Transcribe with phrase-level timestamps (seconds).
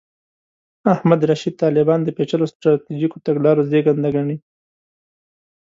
[0.93, 4.37] احمد رشید طالبان د پېچلو سټراټیژیکو تګلارو زېږنده ګڼي.